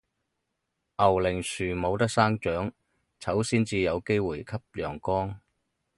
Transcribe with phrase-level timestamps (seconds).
[0.97, 2.73] 牛令樹冇得生長，
[3.19, 5.39] 草先至有機會吸陽光